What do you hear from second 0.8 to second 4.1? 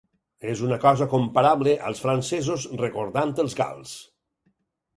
cosa comparable als francesos recordant els gals.